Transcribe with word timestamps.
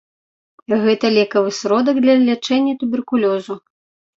Гэта 0.85 1.11
лекавы 1.17 1.53
сродак 1.59 1.95
для 2.07 2.15
лячэння 2.25 2.73
туберкулёзу. 2.85 3.63